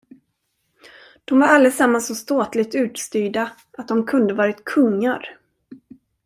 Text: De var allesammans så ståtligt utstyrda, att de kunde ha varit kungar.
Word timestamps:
De 1.25 1.39
var 1.39 1.47
allesammans 1.47 2.07
så 2.07 2.15
ståtligt 2.15 2.75
utstyrda, 2.75 3.51
att 3.71 3.87
de 3.87 4.05
kunde 4.05 4.33
ha 4.33 4.37
varit 4.37 4.63
kungar. 4.63 5.37